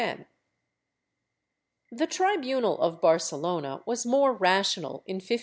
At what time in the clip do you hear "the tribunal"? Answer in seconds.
1.91-2.81